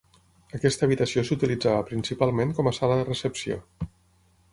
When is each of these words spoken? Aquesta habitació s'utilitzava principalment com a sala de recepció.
Aquesta 0.59 0.85
habitació 0.87 1.23
s'utilitzava 1.27 1.83
principalment 1.89 2.55
com 2.61 2.71
a 2.71 2.73
sala 2.79 2.97
de 3.01 3.05
recepció. 3.11 3.59